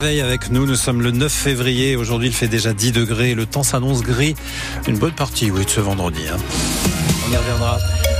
Veille 0.00 0.20
avec 0.20 0.50
nous, 0.52 0.64
nous 0.64 0.76
sommes 0.76 1.02
le 1.02 1.10
9 1.10 1.32
février. 1.32 1.96
Aujourd'hui, 1.96 2.28
il 2.28 2.32
fait 2.32 2.46
déjà 2.46 2.72
10 2.72 2.92
degrés. 2.92 3.34
Le 3.34 3.46
temps 3.46 3.64
s'annonce 3.64 4.02
gris. 4.02 4.36
Une 4.86 4.96
bonne 4.96 5.10
partie, 5.10 5.50
oui, 5.50 5.64
de 5.64 5.70
ce 5.70 5.80
vendredi. 5.80 6.20
Hein. 6.28 6.36
On 7.26 7.32
y 7.32 7.36
reviendra. 7.36 7.78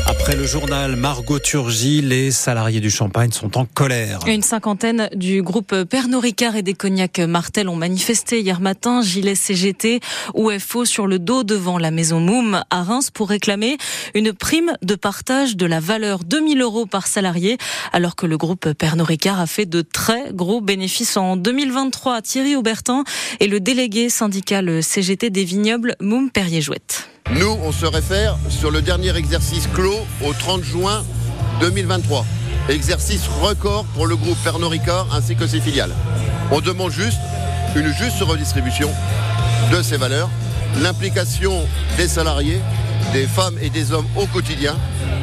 Après 0.08 0.34
le 0.36 0.46
journal 0.46 0.96
Margot 0.96 1.38
Turgy, 1.38 2.00
les 2.00 2.30
salariés 2.30 2.80
du 2.80 2.90
Champagne 2.90 3.30
sont 3.30 3.58
en 3.58 3.66
colère. 3.66 4.20
Une 4.26 4.40
cinquantaine 4.40 5.10
du 5.14 5.42
groupe 5.42 5.84
Pernod 5.84 6.22
Ricard 6.22 6.56
et 6.56 6.62
des 6.62 6.72
cognacs 6.72 7.18
Martel 7.18 7.68
ont 7.68 7.76
manifesté 7.76 8.40
hier 8.40 8.60
matin, 8.60 9.02
gilet 9.02 9.34
CGT 9.34 10.00
ou 10.32 10.50
FO 10.58 10.86
sur 10.86 11.06
le 11.06 11.18
dos 11.18 11.44
devant 11.44 11.76
la 11.76 11.90
maison 11.90 12.20
Moum 12.20 12.62
à 12.70 12.82
Reims 12.82 13.10
pour 13.10 13.28
réclamer 13.28 13.76
une 14.14 14.32
prime 14.32 14.72
de 14.80 14.94
partage 14.94 15.56
de 15.56 15.66
la 15.66 15.78
valeur 15.78 16.20
2000 16.24 16.62
euros 16.62 16.86
par 16.86 17.06
salarié, 17.06 17.58
alors 17.92 18.16
que 18.16 18.24
le 18.24 18.38
groupe 18.38 18.72
Pernod 18.72 19.06
Ricard 19.06 19.38
a 19.38 19.46
fait 19.46 19.66
de 19.66 19.82
très 19.82 20.32
gros 20.32 20.62
bénéfices 20.62 21.18
en 21.18 21.36
2023. 21.36 22.22
Thierry 22.22 22.56
Aubertin 22.56 23.04
est 23.40 23.46
le 23.46 23.60
délégué 23.60 24.08
syndical 24.08 24.82
CGT 24.82 25.28
des 25.28 25.44
vignobles 25.44 25.96
Moum 26.00 26.30
Perrier-Jouette. 26.30 27.10
Nous, 27.32 27.58
on 27.62 27.72
se 27.72 27.84
réfère 27.84 28.38
sur 28.48 28.70
le 28.70 28.80
dernier 28.80 29.14
exercice 29.14 29.68
clos 29.74 30.06
au 30.24 30.32
30 30.32 30.62
juin 30.62 31.04
2023. 31.60 32.24
Exercice 32.70 33.28
record 33.42 33.84
pour 33.94 34.06
le 34.06 34.16
groupe 34.16 34.38
Pernod 34.42 34.70
Ricard 34.70 35.06
ainsi 35.12 35.36
que 35.36 35.46
ses 35.46 35.60
filiales. 35.60 35.92
On 36.50 36.60
demande 36.60 36.90
juste 36.90 37.18
une 37.76 37.92
juste 37.92 38.22
redistribution 38.22 38.90
de 39.70 39.82
ces 39.82 39.98
valeurs, 39.98 40.30
l'implication 40.80 41.66
des 41.98 42.08
salariés, 42.08 42.60
des 43.12 43.26
femmes 43.26 43.58
et 43.60 43.68
des 43.68 43.92
hommes 43.92 44.08
au 44.16 44.24
quotidien 44.26 44.74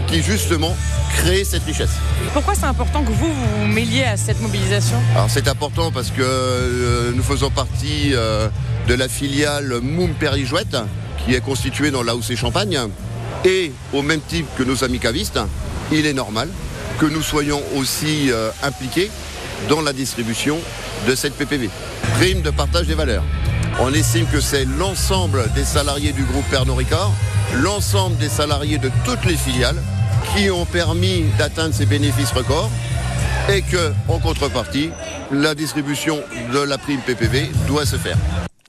qui 0.08 0.22
justement 0.22 0.76
créent 1.16 1.44
cette 1.44 1.64
richesse. 1.64 1.98
Pourquoi 2.34 2.53
c'est 2.53 2.66
important 2.66 3.03
que 3.03 3.12
vous 3.12 3.34
vous 3.34 3.66
mêliez 3.66 4.03
à 4.03 4.16
cette 4.16 4.42
mobilisation? 4.42 4.98
Alors 5.16 5.30
c'est 5.31 5.48
important 5.48 5.92
parce 5.92 6.12
que 6.12 6.22
euh, 6.22 7.12
nous 7.16 7.23
faisons 7.23 7.50
partie 7.50 8.12
euh, 8.14 8.48
de 8.88 8.94
la 8.94 9.08
filiale 9.08 9.80
Moum 9.81 10.14
Périjouette 10.14 10.78
qui 11.26 11.34
est 11.34 11.42
constitué 11.42 11.92
dans 11.92 12.04
la 12.04 12.14
et 12.14 12.36
Champagne. 12.36 12.80
Et 13.44 13.72
au 13.94 14.02
même 14.02 14.22
type 14.22 14.48
que 14.58 14.64
nos 14.64 14.84
amis 14.84 15.00
cavistes, 15.00 15.40
il 15.92 16.06
est 16.06 16.14
normal 16.14 16.50
que 17.00 17.06
nous 17.06 17.22
soyons 17.22 17.62
aussi 17.76 18.32
euh, 18.32 18.50
impliqués 18.64 19.12
dans 19.70 19.82
la 19.82 19.94
distribution 19.94 20.58
de 21.08 21.16
cette 21.16 21.34
PPV. 21.34 21.70
Prime 22.20 22.42
de 22.42 22.50
partage 22.50 22.88
des 22.88 22.95
valeurs. 22.95 23.23
On 23.80 23.94
estime 23.94 24.26
que 24.28 24.40
c'est 24.40 24.66
l'ensemble 24.66 25.44
des 25.54 25.66
salariés 25.66 26.14
du 26.14 26.23
groupe 26.23 26.45
Pernod 26.50 26.78
Ricard, 26.78 27.12
l'ensemble 27.56 28.17
des 28.17 28.30
salariés 28.30 28.78
de 28.78 28.89
toutes 29.04 29.26
les 29.26 29.36
filiales 29.36 29.82
qui 30.34 30.50
ont 30.50 30.66
permis 30.66 31.26
d'atteindre 31.38 31.73
ces 31.73 31.86
bénéfices 31.86 32.32
records 32.32 32.70
et 33.50 33.62
que, 33.62 33.92
en 34.08 34.20
contrepartie, 34.20 34.89
la 35.32 35.56
distribution 35.56 36.20
de 36.54 36.60
la 36.60 36.78
prime 36.78 37.02
PPV 37.02 37.52
doit 37.67 37.86
se 37.86 37.98
faire. 37.98 38.17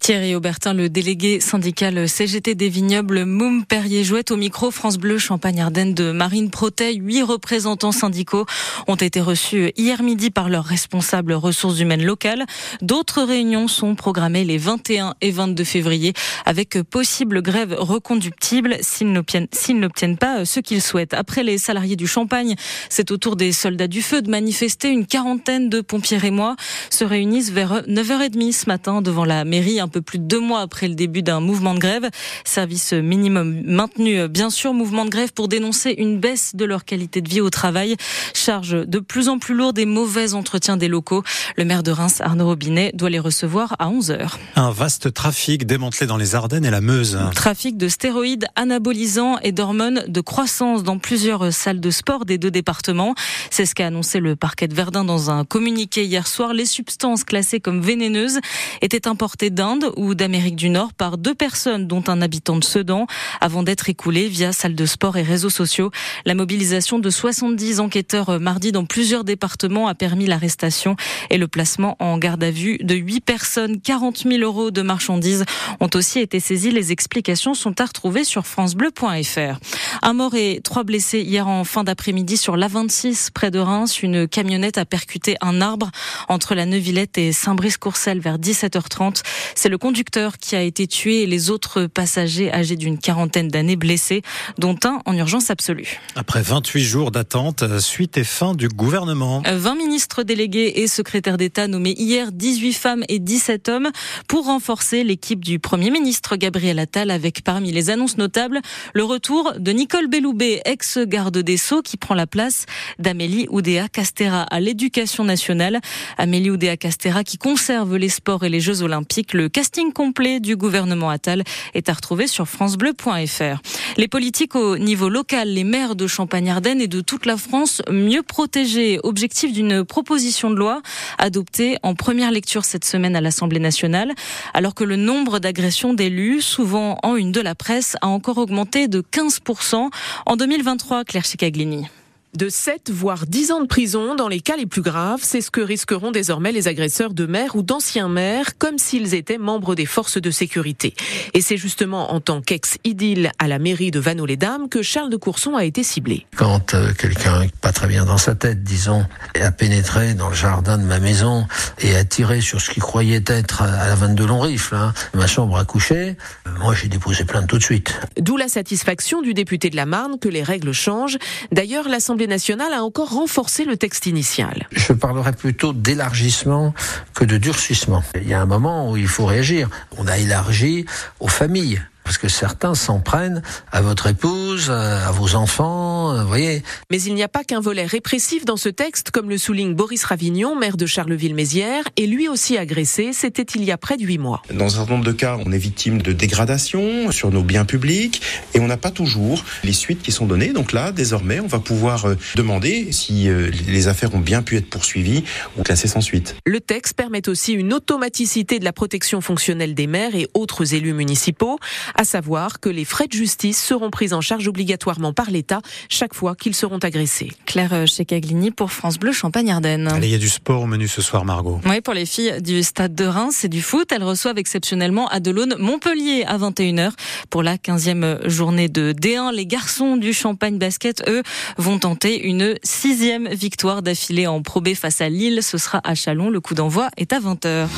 Thierry 0.07 0.37
Aubertin, 0.37 0.73
le 0.73 0.89
délégué 0.89 1.41
syndical 1.41 2.09
CGT 2.09 2.55
des 2.55 2.69
vignobles 2.69 3.25
Moum 3.25 3.65
Perrier-Jouette 3.65 4.31
au 4.31 4.37
micro 4.37 4.71
France 4.71 4.99
Bleu 4.99 5.19
Champagne-Ardenne 5.19 5.95
de 5.95 6.13
Marine 6.13 6.49
Protet. 6.49 6.95
Huit 6.95 7.25
représentants 7.25 7.91
syndicaux 7.91 8.47
ont 8.87 8.95
été 8.95 9.21
reçus 9.21 9.73
hier 9.77 10.05
midi 10.05 10.31
par 10.31 10.49
leurs 10.49 10.65
responsables 10.65 11.33
ressources 11.33 11.81
humaines 11.81 12.05
locales. 12.05 12.47
D'autres 12.83 13.25
réunions 13.25 13.67
sont 13.67 13.97
programmées 13.97 14.45
les 14.45 14.59
21 14.59 15.17
et 15.23 15.33
22 15.33 15.65
février 15.65 16.13
avec 16.45 16.81
possible 16.83 17.43
grève 17.43 17.75
reconductible 17.77 18.77
s'ils 18.83 19.11
n'obtiennent 19.11 20.19
pas 20.19 20.45
ce 20.45 20.61
qu'ils 20.61 20.83
souhaitent. 20.83 21.15
Après 21.15 21.43
les 21.43 21.59
salariés 21.59 21.97
du 21.97 22.07
Champagne, 22.07 22.55
c'est 22.91 23.11
au 23.11 23.17
tour 23.17 23.35
des 23.35 23.51
soldats 23.51 23.89
du 23.89 24.03
feu 24.03 24.23
de 24.23 24.31
manifester. 24.31 24.89
Une 24.89 25.07
quarantaine 25.07 25.69
de 25.69 25.81
pompiers 25.81 26.25
et 26.25 26.31
moi 26.31 26.55
se 26.91 27.03
réunissent 27.03 27.51
vers 27.51 27.83
9h30 27.89 28.53
ce 28.53 28.67
matin 28.67 29.03
devant 29.03 29.25
la 29.25 29.45
mairie 29.45 29.81
plus 30.01 30.19
de 30.19 30.25
deux 30.25 30.41
mois 30.41 30.61
après 30.61 30.89
le 30.89 30.95
début 30.95 31.23
d'un 31.23 31.41
mouvement 31.41 31.75
de 31.75 31.79
grève. 31.79 32.09
Service 32.45 32.93
minimum 32.93 33.63
maintenu, 33.65 34.29
bien 34.29 34.51
sûr, 34.51 34.75
mouvement 34.75 35.05
de 35.05 35.11
grève 35.11 35.33
pour 35.33 35.49
dénoncer 35.49 35.95
une 35.99 36.19
baisse 36.19 36.55
de 36.55 36.65
leur 36.65 36.85
qualité 36.85 37.21
de 37.21 37.29
vie 37.29 37.41
au 37.41 37.51
travail. 37.51 37.97
Charge 38.35 38.87
de 38.87 38.99
plus 38.99 39.29
en 39.29 39.39
plus 39.39 39.55
lourde 39.55 39.79
et 39.79 39.87
mauvais 39.87 40.35
entretien 40.35 40.77
des 40.77 40.89
locaux. 40.89 41.23
Le 41.57 41.65
maire 41.65 41.83
de 41.83 41.91
Reims, 41.91 42.21
Arnaud 42.21 42.47
Robinet, 42.47 42.93
doit 42.95 43.11
les 43.11 43.19
recevoir 43.19 43.77
à 43.79 43.89
11h. 43.89 44.33
Un 44.57 44.71
vaste 44.71 45.13
trafic 45.13 45.67
démantelé 45.67 46.07
dans 46.07 46.17
les 46.17 46.35
Ardennes 46.35 46.65
et 46.65 46.71
la 46.71 46.81
Meuse. 46.81 47.19
Trafic 47.35 47.77
de 47.77 47.89
stéroïdes 47.89 48.47
anabolisants 48.57 49.39
et 49.43 49.53
d'hormones 49.53 50.05
de 50.09 50.21
croissance 50.21 50.83
dans 50.83 50.99
plusieurs 50.99 51.53
salles 51.53 51.81
de 51.81 51.91
sport 51.91 52.25
des 52.25 52.39
deux 52.39 52.51
départements. 52.51 53.15
C'est 53.51 53.67
ce 53.67 53.75
qu'a 53.75 53.87
annoncé 53.87 54.21
le 54.21 54.37
parquet 54.37 54.69
de 54.69 54.75
Verdun 54.75 55.05
dans 55.05 55.31
un 55.31 55.45
communiqué 55.45 56.05
hier 56.05 56.27
soir. 56.27 56.53
Les 56.53 56.67
substances 56.67 57.25
classées 57.25 57.61
comme 57.61 57.81
vénéneuses 57.81 58.41
étaient 58.83 59.09
importées 59.09 59.51
d'Inde 59.51 59.86
ou 59.97 60.15
d'Amérique 60.15 60.57
du 60.57 60.69
Nord 60.69 60.93
par 60.93 61.19
deux 61.19 61.35
personnes, 61.35 61.87
dont 61.87 62.03
un 62.09 62.23
habitant 62.23 62.57
de 62.57 62.65
Sedan, 62.65 63.07
avant 63.41 63.63
d'être 63.63 63.89
écoulé 63.89 64.29
via 64.29 64.53
salle 64.53 64.75
de 64.75 64.87
sport 64.87 65.17
et 65.17 65.23
réseaux 65.23 65.51
sociaux. 65.51 65.91
La 66.25 66.35
mobilisation 66.35 66.99
de 66.99 67.11
70 67.11 67.81
enquêteurs 67.81 68.31
euh, 68.31 68.39
mardi 68.39 68.73
dans 68.73 68.85
plusieurs 68.85 69.25
départements 69.25 69.89
a 69.89 69.95
permis 69.95 70.27
l'arrestation 70.27 70.97
et 71.31 71.39
le 71.39 71.49
placement 71.49 71.97
en 71.99 72.19
garde 72.19 72.43
à 72.45 72.51
vue 72.51 72.79
de 72.79 72.95
8 72.95 73.21
personnes. 73.21 73.81
40 73.81 74.25
000 74.29 74.43
euros 74.43 74.71
de 74.71 74.83
marchandises 74.83 75.45
ont 75.81 75.91
aussi 75.95 76.21
été 76.21 76.41
saisies. 76.41 76.71
Les 76.71 76.93
explications 76.93 77.55
sont 77.55 77.81
à 77.81 77.85
retrouver 77.85 78.25
sur 78.25 78.47
francebleu.fr. 78.47 79.59
Un 80.03 80.13
mort 80.13 80.35
et 80.35 80.61
trois 80.63 80.85
blessés 80.85 81.21
hier 81.21 81.49
en 81.49 81.65
fin 81.65 81.85
d'après-midi 81.85 82.37
sur 82.37 82.57
l'A26 82.57 83.31
près 83.33 83.51
de 83.51 83.59
Reims. 83.59 84.03
Une 84.03 84.29
camionnette 84.29 84.79
a 84.79 84.85
percuté 84.85 85.37
un 85.41 85.61
arbre 85.61 85.91
entre 86.29 86.55
la 86.55 86.67
Neuvillette 86.67 87.19
et 87.19 87.33
Saint-Brice-Courcelles 87.33 88.21
vers 88.21 88.39
17h30. 88.39 89.23
C'est 89.55 89.69
le 89.69 89.76
conducteur 89.77 90.39
qui 90.39 90.57
a 90.57 90.63
été 90.63 90.87
tué 90.87 91.23
et 91.23 91.27
les 91.27 91.51
autres 91.51 91.87
passagers 91.87 92.53
âgés 92.53 92.77
d'une 92.77 92.99
quarantaine 92.99 93.49
d'années 93.49 93.77
blessés, 93.77 94.23
dont 94.59 94.77
un 94.85 95.01
en 95.05 95.17
urgence 95.17 95.51
absolue. 95.51 96.01
Après 96.15 96.43
28 96.43 96.83
jours 96.83 97.11
d'attente, 97.11 97.79
suite 97.79 98.17
et 98.17 98.25
fin 98.25 98.55
du 98.55 98.69
gouvernement. 98.69 99.43
20 99.47 99.75
ministres 99.75 100.23
délégués 100.23 100.73
et 100.77 100.87
secrétaires 100.87 101.37
d'État 101.37 101.69
nommés 101.69 101.95
hier, 101.99 102.33
18 102.33 102.73
femmes 102.73 103.05
et 103.09 103.19
17 103.19 103.69
hommes 103.69 103.91
pour 104.29 104.47
renforcer 104.47 105.05
l'équipe 105.05 105.45
du 105.45 105.59
Premier 105.59 105.91
ministre 105.91 106.37
Gabriel 106.37 106.79
Attal 106.79 107.11
avec 107.11 107.43
parmi 107.45 107.73
les 107.73 107.91
annonces 107.91 108.19
notables 108.19 108.61
le 108.95 109.05
retour 109.05 109.55
de 109.59 109.73
Nicole 109.73 110.09
Belloubet, 110.09 110.63
ex-garde 110.65 111.39
des 111.39 111.57
Sceaux, 111.57 111.83
qui 111.83 111.97
prend 111.97 112.15
la 112.15 112.27
place 112.27 112.67
d'Amélie 112.99 113.47
Oudéa 113.51 113.89
Castera 113.89 114.43
à 114.43 114.61
l'éducation 114.61 115.25
nationale. 115.25 115.81
Amélie 116.19 116.51
Oudéa 116.51 116.77
Castera 116.77 117.25
qui 117.25 117.39
conserve 117.39 117.97
les 117.97 118.09
sports 118.09 118.45
et 118.45 118.49
les 118.49 118.61
Jeux 118.61 118.83
olympiques. 118.83 119.33
Le 119.33 119.49
casting 119.67 119.93
complet 119.93 120.39
du 120.39 120.55
gouvernement 120.55 121.11
Attal 121.11 121.43
est 121.75 121.89
à 121.89 121.93
retrouver 121.93 122.29
sur 122.29 122.47
francebleu.fr. 122.47 123.61
Les 123.97 124.07
politiques 124.07 124.55
au 124.55 124.79
niveau 124.79 125.09
local, 125.09 125.49
les 125.49 125.65
maires 125.65 125.97
de 125.97 126.07
Champagne-Ardenne 126.07 126.81
et 126.81 126.87
de 126.87 127.01
toute 127.01 127.27
la 127.27 127.37
France 127.37 127.83
mieux 127.91 128.23
protégés. 128.23 129.01
Objectif 129.03 129.53
d'une 129.53 129.85
proposition 129.85 130.51
de 130.51 130.55
loi 130.55 130.83
adoptée 131.19 131.79
en 131.83 131.97
première 131.97 132.31
lecture 132.31 132.65
cette 132.65 132.85
semaine 132.85 133.17
à 133.17 133.21
l'Assemblée 133.21 133.59
nationale, 133.59 134.13
alors 134.55 134.77
que 134.77 134.85
le 134.85 134.95
nombre 134.95 135.41
d'agressions 135.41 135.95
d'élus, 135.95 136.43
souvent 136.43 137.01
en 137.03 137.17
une 137.17 137.33
de 137.33 137.41
la 137.41 137.57
presse, 137.57 137.97
a 138.03 138.07
encore 138.07 138.39
augmenté 138.39 138.87
de 138.87 139.01
15% 139.01 139.91
en 140.27 140.37
2023, 140.37 141.03
Claire 141.03 141.25
Chicaglini 141.25 141.89
de 142.37 142.49
7 142.49 142.91
voire 142.91 143.27
10 143.27 143.53
ans 143.53 143.61
de 143.61 143.67
prison 143.67 144.15
dans 144.15 144.29
les 144.29 144.41
cas 144.41 144.57
les 144.57 144.67
plus 144.67 144.83
graves. 144.83 145.21
C'est 145.23 145.41
ce 145.41 145.51
que 145.51 145.61
risqueront 145.61 146.11
désormais 146.11 146.53
les 146.53 146.69
agresseurs 146.69 147.15
de 147.15 147.27
maires 147.27 147.57
ou 147.57 147.63
d'anciens 147.63 148.09
maires, 148.09 148.59
comme 148.59 148.79
s'ils 148.79 149.15
étaient 149.15 149.39
membres 149.39 149.75
des 149.75 149.87
forces 149.87 150.21
de 150.21 150.31
sécurité. 150.31 150.95
Et 151.35 151.41
c'est 151.41 151.57
justement 151.57 152.13
en 152.13 152.21
tant 152.21 152.41
qu'ex-idylle 152.41 153.33
à 153.39 153.49
la 153.49 153.59
mairie 153.59 153.91
de 153.91 154.01
Vanneau-les-Dames 154.01 154.69
que 154.69 154.83
Charles 154.83 155.11
de 155.11 155.17
Courson 155.17 155.57
a 155.57 155.65
été 155.65 155.83
ciblé. 155.83 156.27
Quand 156.37 156.75
euh, 156.75 156.93
quelqu'un 156.93 157.47
pas 157.61 157.73
très 157.73 157.89
bien 157.89 158.05
dans 158.05 158.19
sa 158.19 158.35
tête, 158.35 158.63
disons, 158.63 159.05
a 159.41 159.51
pénétré 159.51 160.15
dans 160.15 160.29
le 160.29 160.35
jardin 160.35 160.79
de 160.79 160.85
ma 160.85 160.99
maison 160.99 161.47
et 161.81 161.97
a 161.97 162.05
tiré 162.05 162.41
sur 162.41 162.61
ce 162.61 162.71
qu'il 162.71 162.83
croyait 162.83 163.25
être 163.27 163.63
à 163.63 163.89
la 163.89 163.95
vanne 163.95 164.15
de 164.15 164.25
Longriffle, 164.25 164.75
hein, 164.75 164.93
ma 165.15 165.27
chambre 165.27 165.57
à 165.57 165.65
coucher, 165.65 166.17
euh, 166.47 166.51
moi 166.61 166.75
j'ai 166.75 166.89
déposé 166.89 167.25
plainte 167.25 167.47
tout 167.47 167.59
de 167.59 167.63
suite. 167.63 167.99
D'où 168.19 168.37
la 168.37 168.49
satisfaction 168.49 169.23
du 169.23 169.35
député 169.35 169.71
de 169.71 169.77
la 169.77 169.87
Marne 169.87 170.19
que 170.19 170.29
les 170.29 170.43
règles 170.43 170.73
changent. 170.73 171.19
D'ailleurs, 171.53 171.89
l'Assemblée 171.89 172.26
nationale 172.27 172.73
a 172.73 172.83
encore 172.83 173.11
renforcé 173.11 173.65
le 173.65 173.77
texte 173.77 174.07
initial. 174.07 174.67
Je 174.73 174.93
parlerai 174.93 175.33
plutôt 175.33 175.73
d'élargissement 175.73 176.75
que 177.15 177.25
de 177.25 177.37
durcissement. 177.37 178.03
Il 178.15 178.29
y 178.29 178.35
a 178.35 178.41
un 178.41 178.47
moment 178.47 178.91
où 178.91 178.97
il 178.97 179.09
faut 179.09 179.27
réagir. 179.27 179.69
On 179.97 180.07
a 180.07 180.19
élargi 180.19 180.87
aux 181.21 181.29
familles 181.29 181.81
parce 182.07 182.19
que 182.19 182.29
certains 182.29 182.77
s'en 182.77 183.01
prennent 183.01 183.43
à 183.73 183.81
votre 183.81 184.07
épouse, 184.07 184.71
à 184.71 185.11
vos 185.11 185.35
enfants, 185.35 186.17
vous 186.23 186.29
voyez. 186.29 186.63
Mais 186.89 187.03
il 187.03 187.15
n'y 187.15 187.25
a 187.25 187.29
pas 187.29 187.43
qu'un 187.43 187.59
volet 187.59 187.85
répressif 187.85 188.45
dans 188.45 188.57
ce 188.57 188.69
texte, 188.69 189.11
comme 189.11 189.29
le 189.29 189.39
souligne 189.39 189.75
Boris 189.75 190.05
Ravignon, 190.05 190.55
maire 190.55 190.77
de 190.77 190.87
Charleville-Mézières, 190.87 191.83
et 191.97 192.07
lui 192.07 192.29
aussi 192.29 192.57
agressé, 192.59 193.13
c'était 193.13 193.43
il 193.43 193.65
y 193.65 193.73
a 193.73 193.77
près 193.77 193.97
de 193.97 194.05
huit 194.05 194.19
mois. 194.19 194.41
Dans 194.55 194.67
un 194.67 194.69
certain 194.69 194.93
nombre 194.93 195.05
de 195.05 195.11
cas, 195.11 195.37
on 195.45 195.51
est 195.51 195.59
victime 195.59 196.01
de 196.01 196.13
dégradation 196.13 197.11
sur 197.11 197.33
nos 197.33 197.43
biens 197.43 197.65
publics, 197.65 198.23
et 198.55 198.61
on 198.61 198.69
n'a 198.69 198.77
pas 198.77 198.93
toujours 198.93 199.45
les 199.65 199.73
suites 199.73 200.01
qui 200.01 200.13
sont 200.13 200.27
données. 200.27 200.53
Donc 200.53 200.71
là, 200.71 200.93
désormais, 200.93 201.41
on 201.41 201.49
va 201.49 201.59
pouvoir 201.59 202.05
euh, 202.05 202.15
demander 202.37 202.93
si 202.93 203.29
euh, 203.29 203.51
les 203.67 203.89
affaires 203.89 204.15
ont 204.15 204.21
bien 204.21 204.43
pu 204.43 204.57
être 204.57 204.71
poursuivies 204.71 205.25
ou 205.59 205.65
classées 205.65 205.89
sans 205.89 206.01
suite. 206.01 206.37
Le 206.47 206.61
texte 206.61 206.95
permet 206.95 207.29
aussi 207.29 207.53
une 207.53 207.73
automaticité 207.73 208.61
de 208.61 208.65
la 208.65 208.73
protection 208.73 209.21
fonctionnelle 209.21 209.75
des 209.75 209.89
maires 209.89 210.15
et 210.15 210.29
autres 210.35 210.73
élus 210.73 210.93
municipaux, 210.93 211.59
à 211.97 212.05
savoir 212.05 212.61
que 212.61 212.69
les 212.69 212.85
frais 212.85 213.07
de 213.07 213.13
justice 213.13 213.63
seront 213.63 213.91
pris 213.91 214.13
en 214.13 214.21
charge 214.21 214.49
obligatoirement 214.49 215.13
par 215.13 215.31
l'État 215.31 215.61
chaque 215.89 216.15
fois 216.15 216.35
qu'ils 216.35 216.55
seront 216.55 216.79
agressés. 216.79 217.33
Claire 217.47 217.87
Checaglini 217.87 218.51
pour 218.51 218.73
France 218.73 218.99
Bleu 218.99 219.13
Champagne-Ardenne. 219.13 219.89
Allez, 219.89 220.09
il 220.09 220.13
y 220.13 220.15
a 220.15 220.19
du 220.19 220.29
sport 220.29 220.63
au 220.63 220.67
menu 220.67 220.89
ce 220.89 221.03
soir, 221.03 221.25
Margot. 221.25 221.61
Oui, 221.67 221.81
pour 221.81 221.95
les 221.95 222.07
filles 222.07 222.41
du 222.41 222.63
stade 222.63 222.95
de 222.95 223.05
Reims, 223.05 223.37
c'est 223.39 223.49
du 223.49 223.63
foot. 223.63 223.91
Elles 223.93 224.05
reçoivent 224.05 224.39
exceptionnellement 224.39 225.09
à 225.09 225.21
Delaune 225.21 225.57
Montpellier 225.59 226.25
à 226.27 226.39
21h 226.39 226.93
pour 227.31 227.43
la 227.43 227.57
15e 227.57 228.29
journée 228.29 228.69
de 228.69 228.93
D1. 228.93 229.33
Les 229.33 229.47
garçons 229.47 229.97
du 229.97 230.13
Champagne 230.13 230.59
Basket, 230.59 231.03
eux, 231.09 231.23
vont 231.57 231.79
tenter 231.79 232.27
une 232.27 232.57
sixième 232.63 233.29
victoire 233.29 233.83
d'affilée 233.83 234.27
en 234.27 234.43
Pro 234.43 234.61
B 234.61 234.75
face 234.75 235.01
à 235.01 235.09
Lille. 235.09 235.43
Ce 235.43 235.59
sera 235.59 235.81
à 235.85 235.95
Chalon. 235.95 236.31
Le 236.31 236.41
coup 236.41 236.55
d'envoi 236.55 236.89
est 236.97 237.13
à 237.13 237.21
20h. 237.21 237.69